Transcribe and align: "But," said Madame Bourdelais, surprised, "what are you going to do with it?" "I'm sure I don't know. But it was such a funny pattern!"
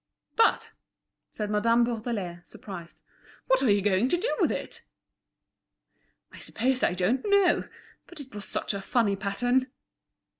"But," 0.35 0.71
said 1.29 1.51
Madame 1.51 1.83
Bourdelais, 1.83 2.39
surprised, 2.43 2.97
"what 3.45 3.61
are 3.61 3.69
you 3.69 3.83
going 3.83 4.09
to 4.09 4.17
do 4.17 4.35
with 4.41 4.51
it?" 4.51 4.81
"I'm 6.31 6.39
sure 6.39 6.89
I 6.89 6.95
don't 6.95 7.23
know. 7.29 7.69
But 8.07 8.19
it 8.19 8.33
was 8.33 8.45
such 8.45 8.73
a 8.73 8.81
funny 8.81 9.15
pattern!" 9.15 9.67